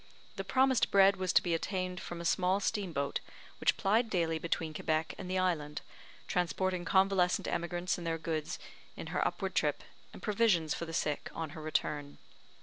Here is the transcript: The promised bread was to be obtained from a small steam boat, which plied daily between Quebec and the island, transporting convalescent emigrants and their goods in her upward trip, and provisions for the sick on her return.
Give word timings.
The 0.35 0.43
promised 0.43 0.89
bread 0.89 1.17
was 1.17 1.31
to 1.33 1.43
be 1.43 1.53
obtained 1.53 1.99
from 1.99 2.19
a 2.21 2.25
small 2.25 2.59
steam 2.59 2.91
boat, 2.91 3.19
which 3.59 3.77
plied 3.77 4.09
daily 4.09 4.39
between 4.39 4.73
Quebec 4.73 5.13
and 5.19 5.29
the 5.29 5.37
island, 5.37 5.81
transporting 6.27 6.85
convalescent 6.85 7.47
emigrants 7.47 7.99
and 7.99 8.07
their 8.07 8.17
goods 8.17 8.57
in 8.97 9.07
her 9.13 9.23
upward 9.27 9.53
trip, 9.53 9.83
and 10.11 10.19
provisions 10.19 10.73
for 10.73 10.85
the 10.85 10.91
sick 10.93 11.29
on 11.35 11.51
her 11.51 11.61
return. 11.61 12.17